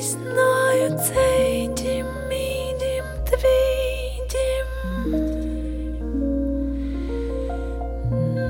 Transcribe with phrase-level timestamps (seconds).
[0.00, 4.66] знаю цей дім, мій дім, твій дім,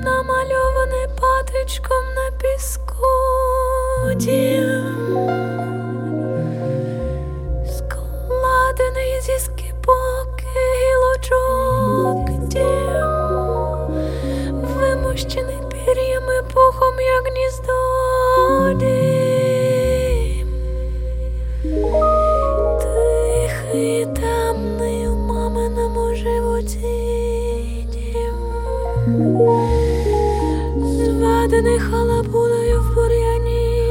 [0.03, 3.07] намальований патичком на піску
[4.15, 4.95] дім,
[7.77, 13.09] складений зі скипок гілочок дім,
[14.75, 17.54] вимощений пір'ями пухом, як гніздо
[26.75, 28.37] дім,
[30.83, 33.81] зведений халабудою в бур'яні.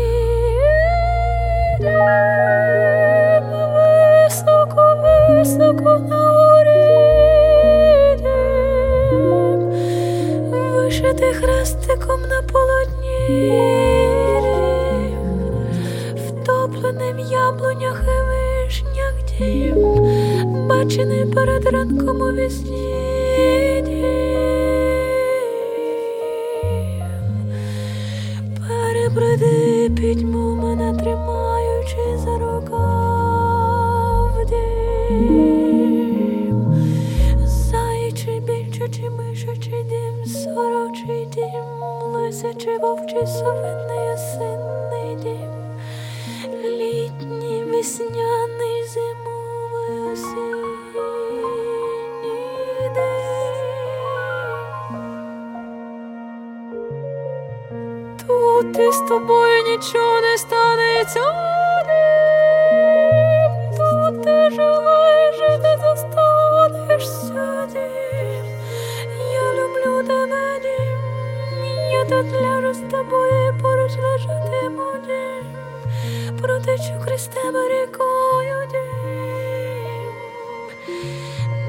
[3.75, 4.97] Високо,
[5.31, 6.85] високо на горі.
[8.19, 9.61] Дім,
[10.77, 14.45] вишитий хрестиком на полотні, дім,
[16.17, 19.15] втоплений в яблунях і вишнях.
[19.39, 20.64] Дім,
[20.95, 22.95] бачений перед ранком у вісні.
[28.69, 35.85] Перебреди пітьму мене тримаючи за рукав дім.
[37.47, 41.65] Заячий, більчачий, мишачий дім, сорочий дім,
[42.15, 45.51] лисячий, вовчий, совиний, осинний дім,
[46.65, 49.34] літній, весняний, зимовий,
[58.27, 61.21] Тут і з тобою нічого не станеться.
[63.77, 65.25] Тут ти жила і
[67.73, 68.45] дім.
[69.33, 70.99] Я люблю тебе, дім.
[71.93, 75.57] Я тут ляжу з тобою і поруч лежатиму, дім.
[76.43, 80.13] Протечу крізь тебе рікою, дім.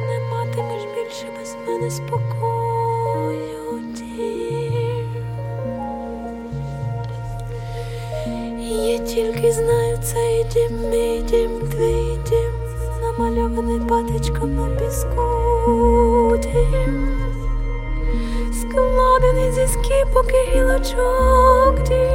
[0.08, 2.55] Не матимеш більше без мене спокою,
[9.16, 12.52] тільки знаю цей дім, мій дім, твій дім,
[13.02, 17.18] намальований патичком на піску дім,
[18.54, 22.15] складений зі скіпок і гілочок дім,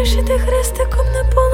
[0.00, 1.49] вишитий хрестиком на полотні